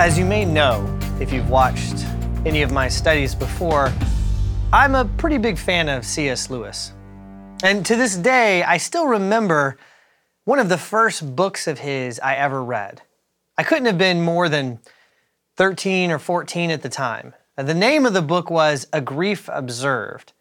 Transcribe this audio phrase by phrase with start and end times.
[0.00, 2.06] As you may know, if you've watched
[2.46, 3.92] any of my studies before,
[4.72, 6.48] I'm a pretty big fan of C.S.
[6.48, 6.94] Lewis.
[7.62, 9.76] And to this day, I still remember
[10.44, 13.02] one of the first books of his I ever read.
[13.58, 14.78] I couldn't have been more than
[15.58, 17.34] 13 or 14 at the time.
[17.56, 20.32] The name of the book was A Grief Observed.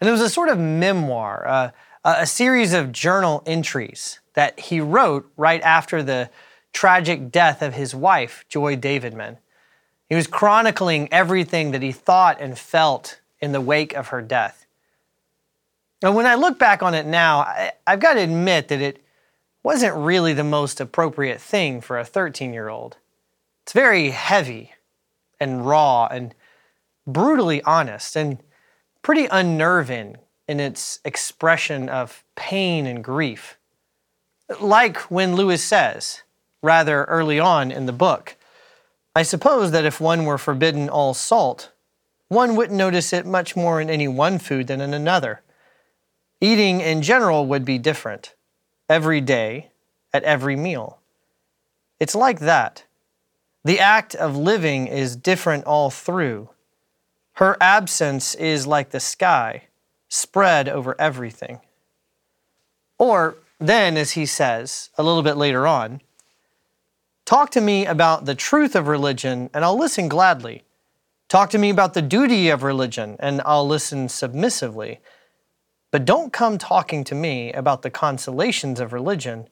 [0.00, 1.70] And it was a sort of memoir, uh,
[2.02, 6.30] a series of journal entries that he wrote right after the
[6.76, 9.38] tragic death of his wife, Joy Davidman.
[10.10, 14.66] He was chronicling everything that he thought and felt in the wake of her death.
[16.02, 19.02] And when I look back on it now, I, have got to admit that it
[19.62, 22.98] wasn't really the most appropriate thing for a 13 year old.
[23.62, 24.72] It's very heavy
[25.40, 26.34] and raw and
[27.06, 28.36] brutally honest and
[29.00, 33.56] pretty unnerving in its expression of pain and grief.
[34.60, 36.22] Like when Lewis says,
[36.66, 38.36] rather early on in the book,
[39.14, 41.70] I suppose that if one were forbidden all salt,
[42.28, 45.40] one wouldn't notice it much more in any one food than in another.
[46.40, 48.34] Eating in general would be different,
[48.88, 49.70] every day,
[50.12, 50.98] at every meal.
[51.98, 52.84] It's like that.
[53.64, 56.50] The act of living is different all through.
[57.34, 59.64] Her absence is like the sky,
[60.08, 61.60] spread over everything.
[62.98, 66.00] Or then, as he says a little bit later on,
[67.26, 70.62] talk to me about the truth of religion and I'll listen gladly.
[71.28, 75.00] Talk to me about the duty of religion and I'll listen submissively.
[75.90, 79.48] But don't come talking to me about the consolations of religion,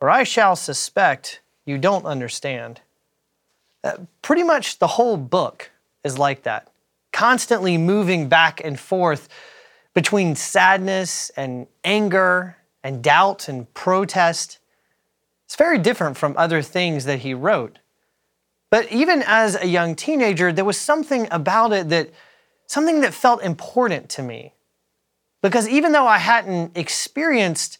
[0.00, 2.80] or I shall suspect you don't understand.
[3.84, 5.70] Uh, pretty much the whole book
[6.04, 6.68] is like that,
[7.12, 9.28] constantly moving back and forth
[9.94, 14.58] between sadness and anger and doubt and protest.
[15.48, 17.78] It's very different from other things that he wrote.
[18.68, 22.10] But even as a young teenager, there was something about it that
[22.66, 24.52] something that felt important to me.
[25.40, 27.78] Because even though I hadn't experienced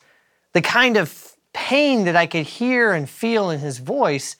[0.54, 4.36] the kind of pain that I could hear and feel in his voice,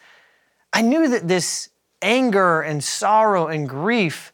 [0.73, 1.69] I knew that this
[2.01, 4.33] anger and sorrow and grief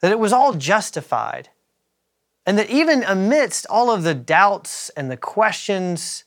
[0.00, 1.50] that it was all justified.
[2.44, 6.24] And that even amidst all of the doubts and the questions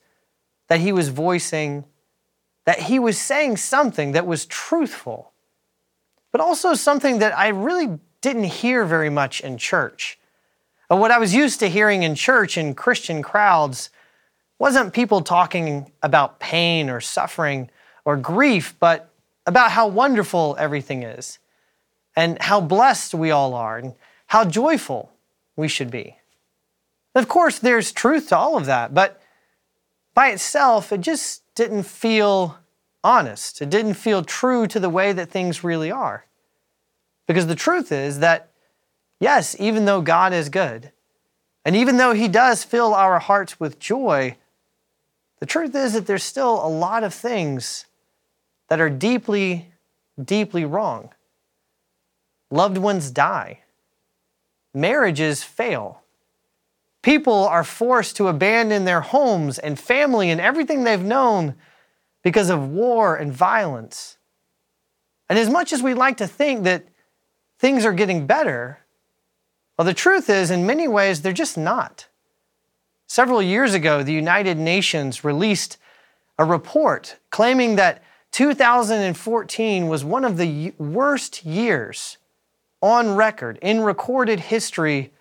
[0.72, 1.84] that he was voicing,
[2.64, 5.34] that he was saying something that was truthful,
[6.32, 10.18] but also something that I really didn't hear very much in church.
[10.88, 13.90] what I was used to hearing in church in Christian crowds
[14.60, 17.70] wasn't people talking about pain or suffering
[18.06, 19.12] or grief, but
[19.46, 21.38] about how wonderful everything is
[22.16, 23.94] and how blessed we all are and
[24.28, 25.12] how joyful
[25.58, 26.16] we should be.
[27.14, 29.21] Of course, there's truth to all of that, but
[30.14, 32.58] by itself, it just didn't feel
[33.04, 33.62] honest.
[33.62, 36.26] It didn't feel true to the way that things really are.
[37.28, 38.52] Because the truth is that,
[39.20, 40.92] yes, even though God is good,
[41.64, 44.38] and even though He does fill our hearts with joy,
[45.40, 47.86] the truth is that there's still a lot of things
[48.70, 49.72] that are deeply,
[50.24, 51.12] deeply wrong.
[52.50, 53.60] Loved ones die,
[54.74, 56.01] marriages fail.
[57.02, 61.56] People are forced to abandon their homes and family and everything they've known
[62.24, 64.18] because of war and violence.
[65.28, 66.86] And as much as we like to think that
[67.58, 68.80] things are getting better,
[69.78, 72.08] well, the truth is, in many ways, they're just not.
[73.08, 75.78] Several years ago, the United Nations released
[76.38, 82.18] a report claiming that 2014 was one of the worst years
[82.82, 85.12] on record in recorded history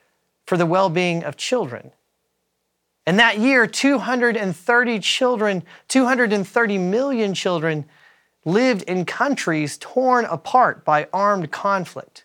[0.50, 1.92] for the well being of children.
[3.06, 7.84] And that year, 230 children, 230 million children
[8.44, 12.24] lived in countries torn apart by armed conflict.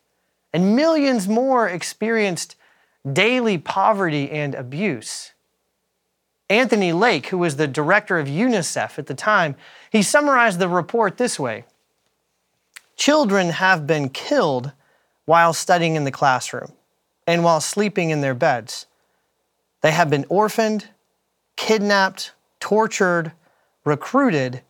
[0.51, 2.55] And millions more experienced
[3.13, 5.33] daily poverty and abuse.
[6.49, 9.55] Anthony Lake, who was the director of UNICEF at the time,
[9.91, 11.65] he summarized the report this way
[12.95, 14.71] Children have been killed
[15.25, 16.71] while studying in the classroom
[17.27, 18.85] and while sleeping in their beds.
[19.81, 20.89] They have been orphaned,
[21.55, 23.31] kidnapped, tortured,
[23.83, 24.61] recruited,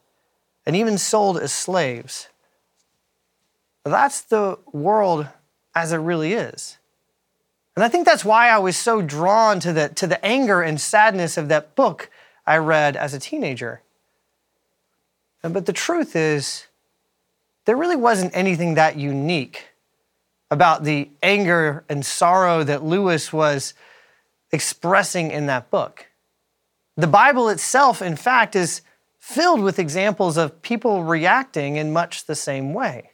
[0.66, 2.30] and even sold as slaves.
[3.84, 5.28] That's the world
[5.74, 6.78] as it really is.
[7.76, 10.80] And I think that's why I was so drawn to the, to the anger and
[10.80, 12.10] sadness of that book
[12.48, 13.82] I read as a teenager.
[15.42, 16.68] But the truth is,
[17.66, 19.70] there really wasn't anything that unique
[20.52, 23.74] about the anger and sorrow that Lewis was
[24.52, 26.08] expressing in that book.
[26.98, 28.82] The Bible itself, in fact, is
[29.20, 33.12] filled with examples of people reacting in much the same way.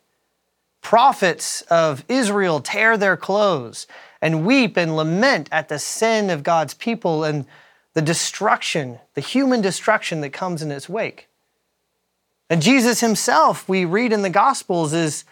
[0.82, 3.88] Prophets of Israel tear their clothes
[4.22, 7.46] and weep and lament at the sin of God's people and
[7.94, 11.28] the destruction, the human destruction that comes in its wake.
[12.50, 15.24] And Jesus himself, we read in the Gospels, is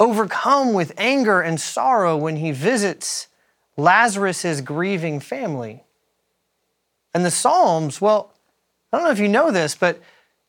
[0.00, 3.28] overcome with anger and sorrow when he visits
[3.76, 5.84] Lazarus' grieving family.
[7.12, 8.32] And the Psalms, well,
[8.92, 10.00] I don't know if you know this, but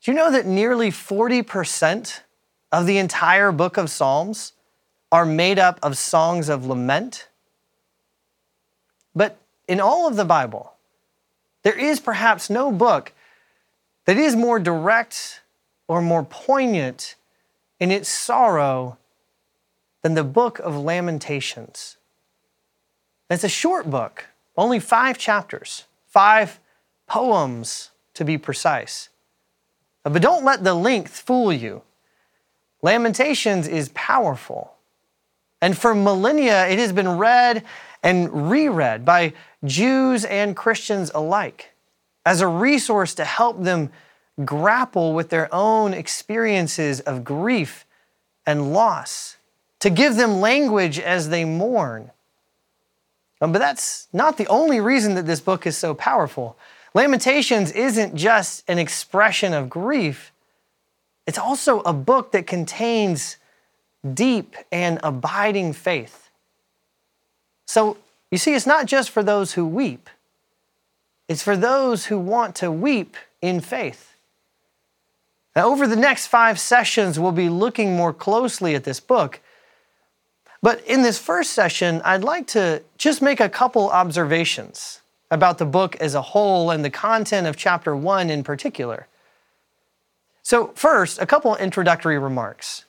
[0.02, 2.22] do you know that nearly 40%
[2.72, 4.54] of the entire book of Psalms
[5.12, 7.28] are made up of songs of lament?
[9.16, 9.38] But
[9.68, 10.74] in all of the Bible,
[11.64, 13.14] there is perhaps no book
[14.06, 15.42] that is more direct
[15.88, 17.16] or more poignant
[17.80, 18.98] in its sorrow
[20.06, 21.98] than the book of Lamentations.
[23.28, 24.26] It's a short book,
[24.56, 26.60] only five chapters, five
[27.08, 29.10] poems to be precise.
[30.04, 31.82] But don't let the length fool you.
[32.84, 34.76] Lamentations is powerful.
[35.60, 37.64] And for millennia, it has been read
[38.04, 41.72] and reread by Jews and Christians alike
[42.28, 43.90] as a resource to help them
[44.46, 47.88] grapple with their own experiences of grief
[48.46, 49.35] and loss,
[49.80, 52.12] to give them language as they mourn.
[53.42, 56.58] Um, but that's not the only reason that this book is so powerful.
[56.94, 60.32] Lamentations isn't just an expression of grief,
[61.28, 63.38] it's also a book that contains
[64.14, 66.30] deep and abiding faith.
[67.66, 67.98] So,
[68.32, 70.10] you see, it's not just for those who weep,
[71.28, 74.16] it's for those who want to weep in faith.
[75.56, 79.40] Now, over the next five sessions, we'll be looking more closely at this book.
[80.66, 85.66] But in this first session, I'd like to just make a couple observations about the
[85.66, 89.06] book as a whole and the content of chapter one in particular.
[90.42, 92.86] So, first, a couple introductory remarks.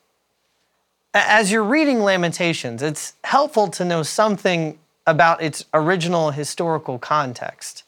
[1.12, 7.82] As you're reading Lamentations, it's helpful to know something about its original historical context.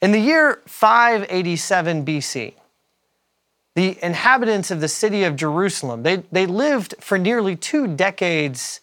[0.00, 2.54] In the year 587 BC,
[3.74, 8.80] the inhabitants of the city of Jerusalem, they, they lived for nearly two decades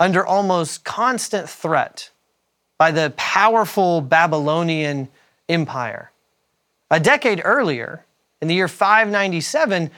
[0.00, 2.10] under almost constant threat
[2.78, 5.08] by the powerful Babylonian
[5.48, 6.10] Empire.
[6.90, 8.04] A decade earlier,
[8.40, 9.90] in the year 597,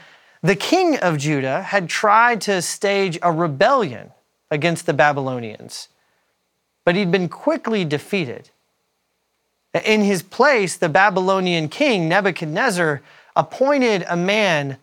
[0.42, 4.12] the king of Judah had tried to stage a rebellion
[4.50, 5.88] against the Babylonians,
[6.84, 8.50] but he'd been quickly defeated.
[9.84, 13.02] In his place, the Babylonian king, Nebuchadnezzar,
[13.36, 14.78] appointed a man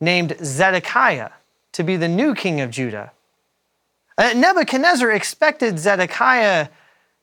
[0.00, 1.30] named Zedekiah
[1.72, 3.12] to be the new king of Judah.
[4.18, 6.68] Uh, Nebuchadnezzar expected Zedekiah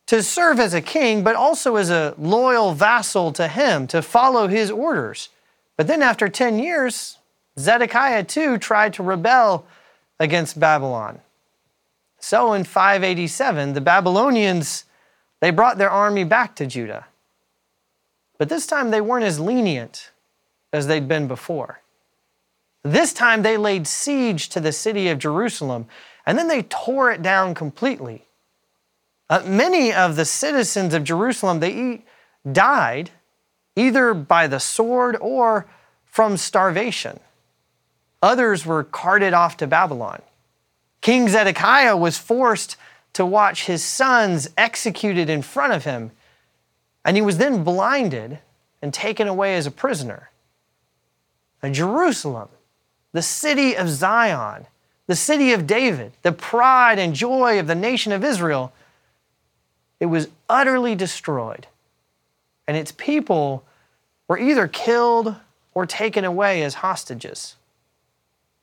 [0.07, 4.47] to serve as a king, but also as a loyal vassal to him, to follow
[4.47, 5.29] his orders.
[5.77, 7.19] But then after 10 years,
[7.59, 9.67] Zedekiah too tried to rebel
[10.19, 11.19] against Babylon.
[12.19, 14.85] So in 587, the Babylonians
[15.41, 17.05] they brought their army back to Judah.
[18.37, 20.11] But this time they weren't as lenient
[20.71, 21.81] as they'd been before.
[22.83, 25.87] This time they laid siege to the city of Jerusalem
[26.25, 28.25] and then they tore it down completely.
[29.29, 32.03] Uh, many of the citizens of Jerusalem they
[32.49, 33.11] died
[33.75, 35.67] either by the sword or
[36.05, 37.19] from starvation.
[38.21, 40.21] Others were carted off to Babylon.
[41.01, 42.75] King Zedekiah was forced
[43.13, 46.11] to watch his sons executed in front of him,
[47.05, 48.39] and he was then blinded
[48.81, 50.29] and taken away as a prisoner.
[51.71, 52.49] Jerusalem,
[53.11, 54.65] the city of Zion,
[55.07, 58.71] the city of David, the pride and joy of the nation of Israel,
[59.99, 61.67] it was utterly destroyed.
[62.67, 63.63] And its people
[64.27, 65.35] were either killed
[65.73, 67.55] or taken away as hostages.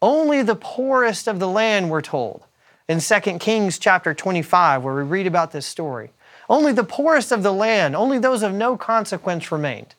[0.01, 2.45] Only the poorest of the land were told
[2.89, 6.11] in 2 Kings chapter 25, where we read about this story.
[6.49, 9.95] Only the poorest of the land, only those of no consequence remained.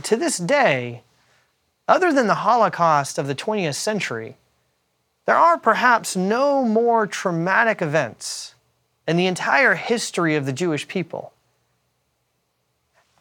[0.00, 1.02] To this day,
[1.88, 4.36] other than the Holocaust of the 20th century,
[5.24, 8.54] there are perhaps no more traumatic events
[9.06, 11.32] in the entire history of the Jewish people.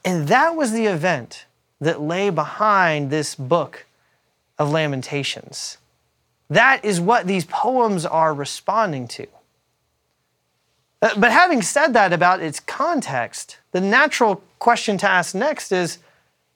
[0.04, 1.46] And that was the event
[1.80, 3.86] that lay behind this book
[4.58, 5.78] of Lamentations.
[6.50, 9.28] That is what these poems are responding to.
[11.02, 16.00] Uh, but having said that about its context, the natural question to ask next is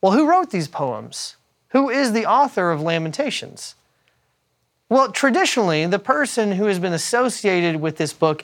[0.01, 1.35] well, who wrote these poems?
[1.71, 3.75] Who is the author of Lamentations?
[4.89, 8.43] Well, traditionally, the person who has been associated with this book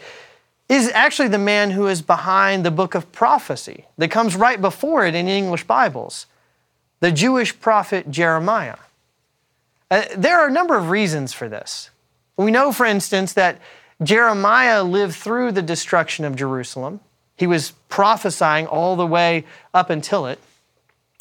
[0.69, 5.05] is actually the man who is behind the book of prophecy that comes right before
[5.05, 6.25] it in English Bibles.
[6.99, 8.77] the Jewish prophet Jeremiah.
[9.89, 11.89] Uh, there are a number of reasons for this.
[12.35, 13.59] We know, for instance, that
[14.01, 16.99] Jeremiah lived through the destruction of Jerusalem.
[17.35, 20.39] He was prophesying all the way up until it.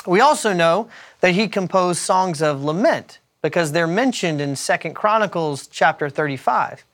[0.06, 0.88] We also know
[1.20, 6.84] that he composed songs of lament because they're mentioned in Second Chronicles chapter 35.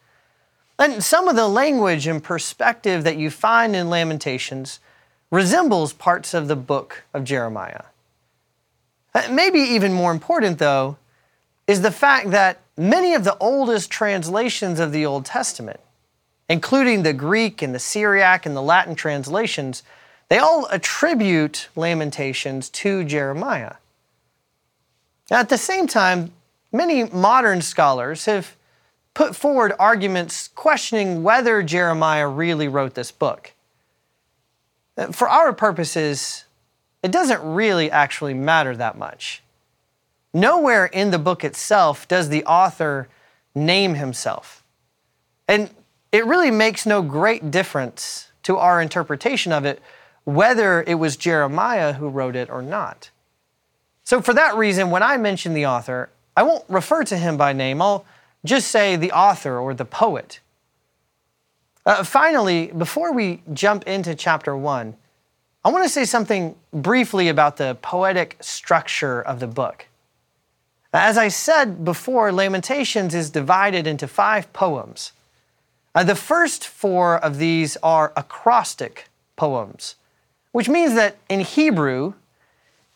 [0.79, 4.81] And some of the language and perspective that you find in Lamentations
[5.31, 7.85] resembles parts of the book of Jeremiah.
[9.15, 10.97] Uh, maybe even more important, though,
[11.67, 15.81] is the fact that many of the oldest translations of the Old Testament,
[16.49, 19.83] including the Greek and the Syriac and the Latin translations,
[20.33, 23.75] they all attribute Lamentations to Jeremiah.
[25.31, 26.33] Now, At the same time,
[26.73, 28.57] many modern scholars have
[29.13, 33.53] put forward arguments questioning whether Jeremiah really wrote this book.
[34.97, 36.47] Uh, for our purposes,
[37.03, 39.43] it doesn't really actually matter that much.
[40.33, 43.07] Nowhere in the book itself does the author
[43.55, 44.65] name himself.
[45.47, 45.69] And
[46.11, 49.83] it really makes no great difference to our interpretation of it
[50.25, 53.11] whether it was Jeremiah who wrote it or not.
[54.05, 57.53] So, for that reason, when I mention the author, I won't refer to him by
[57.53, 57.81] name.
[57.81, 58.05] I'll
[58.45, 60.41] just say the author or the poet.
[61.85, 64.97] Uh, finally, before we jump into chapter one,
[65.65, 69.87] I want to say something briefly about the poetic structure of the book.
[70.93, 75.13] As I said before, Lamentations is divided into five poems.
[75.95, 79.97] Uh, the first four of these are acrostic poems,
[80.53, 82.15] which means that in Hebrew,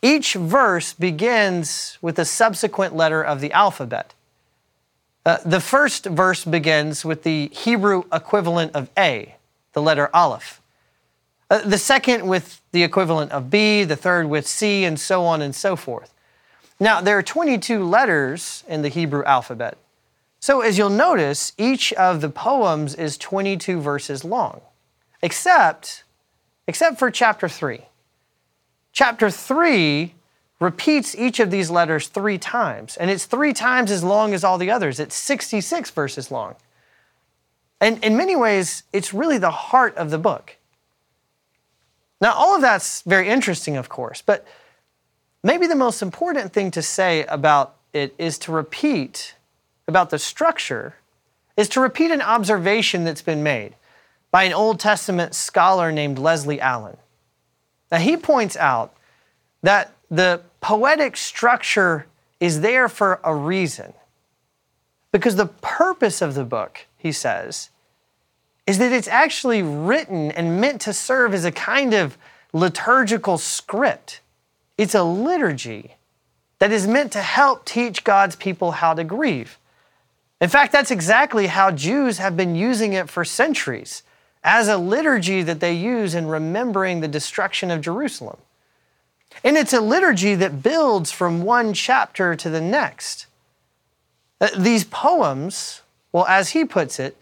[0.01, 4.13] each verse begins with a subsequent letter of the alphabet.
[5.25, 9.35] Uh, the first verse begins with the Hebrew equivalent of A,
[9.73, 10.61] the letter Aleph.
[11.49, 15.41] Uh, the second with the equivalent of B, the third with C, and so on
[15.41, 16.13] and so forth.
[16.79, 19.77] Now, there are 22 letters in the Hebrew alphabet.
[20.39, 24.61] So, as you'll notice, each of the poems is 22 verses long,
[25.21, 26.03] except,
[26.67, 27.81] except for chapter 3.
[28.91, 30.13] Chapter 3
[30.59, 34.57] repeats each of these letters three times, and it's three times as long as all
[34.57, 34.99] the others.
[34.99, 36.55] It's 66 verses long.
[37.79, 40.57] And in many ways, it's really the heart of the book.
[42.19, 44.45] Now, all of that's very interesting, of course, but
[45.43, 49.35] maybe the most important thing to say about it is to repeat
[49.87, 50.95] about the structure,
[51.55, 53.75] is to repeat an observation that's been made
[54.31, 56.97] by an Old Testament scholar named Leslie Allen.
[57.91, 58.93] Now, he points out
[59.63, 62.05] that the poetic structure
[62.39, 63.93] is there for a reason.
[65.11, 67.69] Because the purpose of the book, he says,
[68.65, 72.17] is that it's actually written and meant to serve as a kind of
[72.53, 74.19] liturgical script.
[74.77, 75.95] It's a liturgy
[76.59, 79.57] that is meant to help teach God's people how to grieve.
[80.41, 84.03] In fact, that's exactly how Jews have been using it for centuries
[84.47, 88.37] as a liturgy that they use in remembering the destruction of Jerusalem.
[89.43, 93.25] And it's a liturgy that builds from one chapter to the next.
[94.39, 95.81] Uh, these poems,
[96.13, 97.17] well, as he puts it,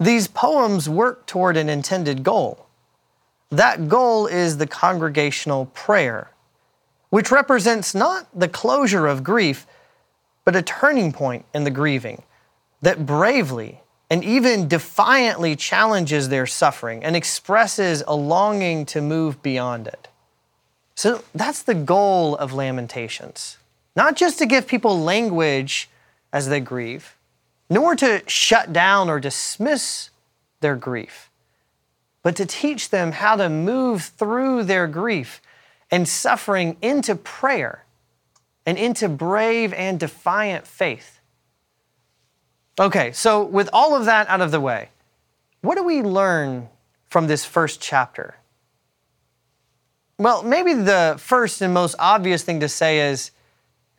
[0.00, 2.66] these poems work toward an intended goal.
[3.50, 6.32] That goal is the congregational prayer,
[7.10, 9.68] which represents not the closure of grief,
[10.44, 12.24] but a turning point in the grieving
[12.82, 19.86] that bravely and even defiantly challenges their suffering and expresses a longing to move beyond
[19.86, 20.08] it.
[20.96, 23.56] So that's the goal of Lamentations.
[23.94, 25.88] Not just to give people language
[26.32, 27.16] as they grieve,
[27.70, 30.10] nor to shut down or dismiss
[30.60, 31.30] their grief,
[32.22, 35.40] but to teach them how to move through their grief
[35.90, 37.84] and suffering into prayer
[38.66, 41.19] and into brave and defiant faith.
[42.78, 44.88] Okay, so with all of that out of the way,
[45.60, 46.68] what do we learn
[47.08, 48.36] from this first chapter?
[50.18, 53.30] Well, maybe the first and most obvious thing to say is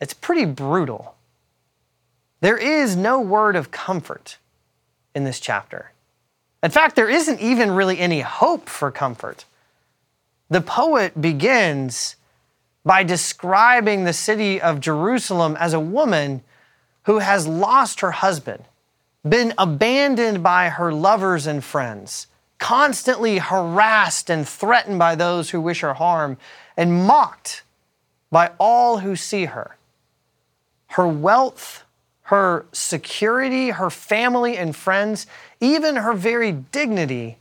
[0.00, 1.16] it's pretty brutal.
[2.40, 4.38] There is no word of comfort
[5.14, 5.92] in this chapter.
[6.62, 9.44] In fact, there isn't even really any hope for comfort.
[10.48, 12.16] The poet begins
[12.84, 16.42] by describing the city of Jerusalem as a woman
[17.04, 18.64] who has lost her husband,
[19.28, 22.26] been abandoned by her lovers and friends,
[22.58, 26.36] constantly harassed and threatened by those who wish her harm,
[26.76, 27.62] and mocked
[28.30, 29.76] by all who see her.
[30.88, 31.84] Her wealth,
[32.24, 35.26] her security, her family and friends,
[35.60, 37.38] even her very dignity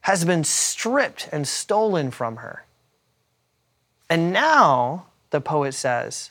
[0.00, 2.64] has been stripped and stolen from her.
[4.08, 6.30] And now the poet says,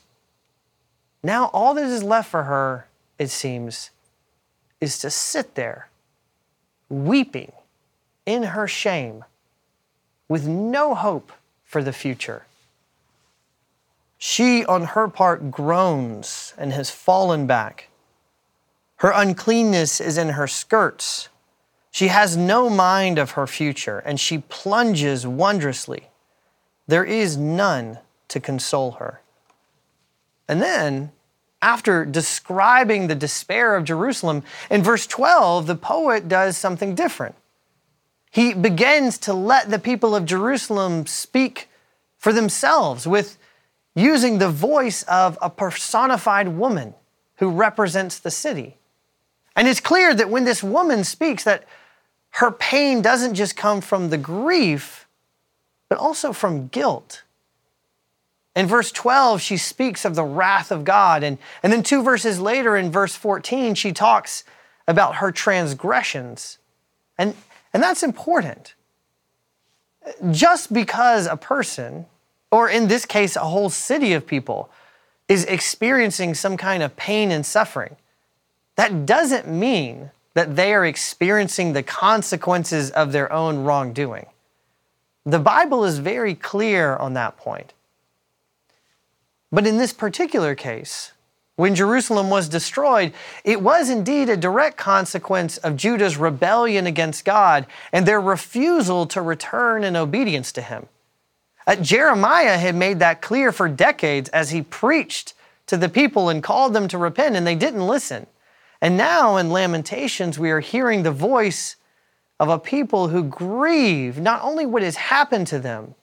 [1.26, 3.90] now all that is left for her, it seems,
[4.80, 5.90] is to sit there,
[6.90, 7.52] weeping
[8.26, 9.24] in her shame,
[10.28, 11.32] with no hope
[11.64, 12.46] for the future.
[14.18, 17.90] She, on her part, groans and has fallen back.
[18.98, 21.30] Her uncleanness is in her skirts.
[21.92, 26.10] She has no mind of her future, and she plunges wondrously.
[26.88, 29.22] There is none to console her.
[30.48, 31.12] And then,
[31.62, 37.36] after describing the despair of Jerusalem, in verse 12, the poet does something different.
[38.32, 41.70] He begins to let the people of Jerusalem speak
[42.18, 43.38] for themselves with
[43.96, 46.94] using the voice of a personified woman
[47.38, 48.78] who represents the city.
[49.56, 51.64] And it's clear that when this woman speaks that
[52.32, 55.08] her pain doesn't just come from the grief,
[55.88, 57.24] but also from guilt.
[58.56, 61.24] In verse 12, she speaks of the wrath of God.
[61.24, 64.44] And, and then two verses later, in verse 14, she talks
[64.88, 66.58] about her transgressions.
[67.18, 67.36] And,
[67.74, 68.76] and that's important.
[70.32, 72.06] Just because a person
[72.56, 74.70] or in this case, a whole city of people,
[75.28, 77.98] is experiencing some kind of pain and suffering,
[78.78, 84.28] that doesn't mean that they are experiencing the consequences of their own wrongdoing.
[85.26, 87.74] The Bible is very clear on that point.
[89.56, 91.14] But in this particular case,
[91.56, 93.14] when Jerusalem was destroyed,
[93.46, 99.22] it was indeed a direct consequence of Judah's rebellion against God and their refusal to
[99.22, 100.90] return in obedience to Him.
[101.66, 105.34] Uh, Jeremiah had made that clear for decades as he preached
[105.68, 108.28] to the people and called them to repent, and they didn't listen.
[108.82, 111.78] And now in Lamentations, we are hearing the voice
[112.42, 115.96] of a people who grieve not only what has happened to them,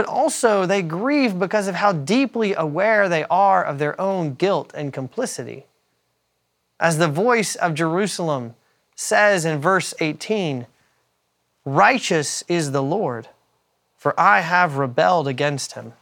[0.00, 4.72] but also they grieve because of how deeply aware they are of their own guilt
[4.74, 5.66] and complicity.
[6.80, 8.54] As the voice of Jerusalem
[8.96, 10.64] says in verse 18,
[11.66, 13.28] Righteous is the Lord
[13.98, 15.92] for I have rebelled against him.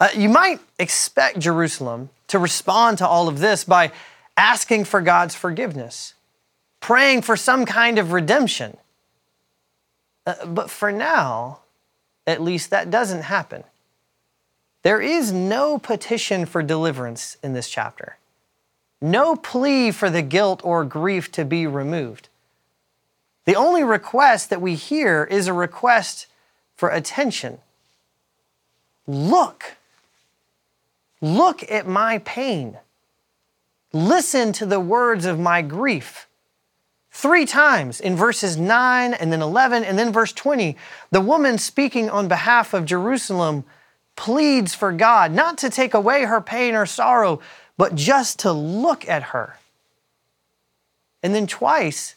[0.00, 3.92] Uh, you might expect Jerusalem to respond to all of this by
[4.36, 6.14] asking for God's forgiveness,
[6.80, 8.76] praying for some kind of redemption.
[10.26, 11.60] Uh, but for now,
[12.26, 13.64] at least that doesn't happen.
[14.82, 18.18] There is no petition for deliverance in this chapter,
[19.00, 22.28] no plea for the guilt or grief to be removed.
[23.46, 26.26] The only request that we hear is a request
[26.76, 27.58] for attention.
[29.06, 29.76] Look.
[31.20, 32.78] Look at my pain.
[33.92, 36.25] Listen to the words of my grief.
[37.16, 40.76] Three times in verses 9 and then 11 and then verse 20,
[41.10, 43.64] the woman speaking on behalf of Jerusalem
[44.16, 47.40] pleads for God not to take away her pain or sorrow,
[47.78, 49.56] but just to look at her.
[51.22, 52.16] And then twice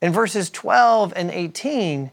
[0.00, 2.10] in verses 12 and 18,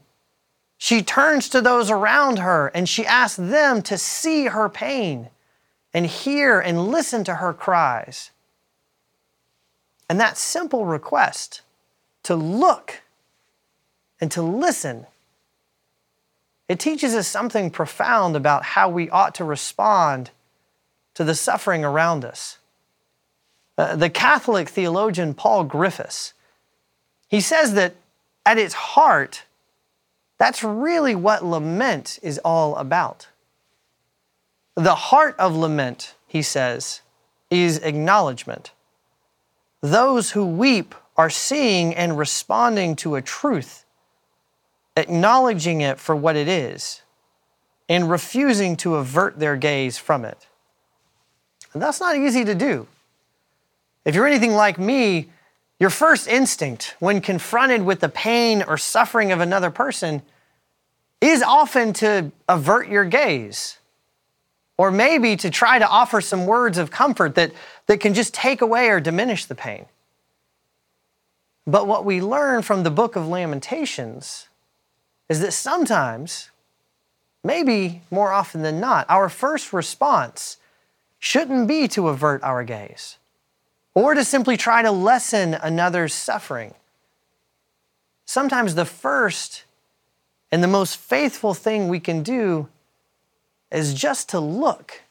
[0.76, 5.30] she turns to those around her and she asks them to see her pain
[5.94, 8.30] and hear and listen to her cries.
[10.10, 11.62] And that simple request
[12.24, 13.02] to look
[14.20, 15.06] and to listen,
[16.68, 20.30] it teaches us something profound about how we ought to respond
[21.14, 22.58] to the suffering around us.
[23.76, 26.34] Uh, the Catholic theologian Paul Griffiths,
[27.28, 27.94] he says that
[28.44, 29.44] at its heart,
[30.38, 33.28] that's really what lament is all about.
[34.74, 37.00] The heart of lament, he says,
[37.50, 38.72] is acknowledgement.
[39.80, 43.84] Those who weep are seeing and responding to a truth,
[44.96, 47.02] acknowledging it for what it is,
[47.90, 50.46] and refusing to avert their gaze from it.
[51.74, 52.86] And that's not easy to do.
[54.06, 55.28] If you're anything like me,
[55.78, 60.22] your first instinct when confronted with the pain or suffering of another person
[61.20, 63.76] is often to avert your gaze
[64.78, 67.52] or maybe to try to offer some words of comfort that,
[67.88, 69.84] that can just take away or diminish the pain.
[71.70, 74.48] But what we learn from the book of Lamentations
[75.28, 76.50] is that sometimes,
[77.44, 80.56] maybe more often than not, our first response
[81.20, 83.18] shouldn't be to avert our gaze
[83.94, 86.74] or to simply try to lessen another's suffering.
[88.24, 89.62] Sometimes the first
[90.50, 92.66] and the most faithful thing we can do
[93.70, 95.02] is just to look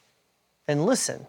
[0.68, 1.26] and listen,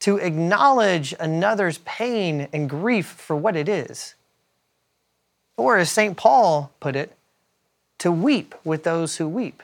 [0.00, 4.14] to acknowledge another's pain and grief for what it is.
[5.56, 6.16] Or, as St.
[6.16, 7.16] Paul put it,
[7.98, 9.62] to weep with those who weep.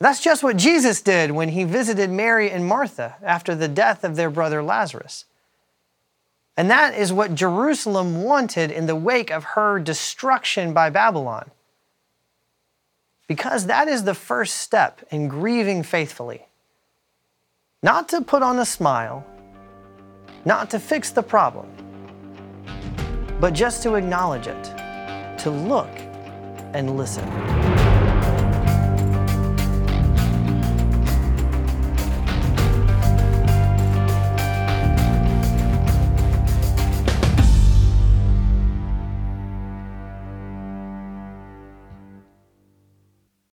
[0.00, 4.14] That's just what Jesus did when he visited Mary and Martha after the death of
[4.14, 5.24] their brother Lazarus.
[6.56, 11.50] And that is what Jerusalem wanted in the wake of her destruction by Babylon.
[13.26, 16.47] Because that is the first step in grieving faithfully.
[17.84, 19.24] Not to put on a smile,
[20.44, 21.68] not to fix the problem,
[23.38, 24.64] but just to acknowledge it,
[25.38, 25.90] to look
[26.74, 27.67] and listen.